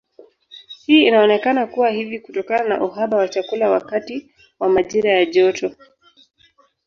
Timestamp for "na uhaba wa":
2.69-3.27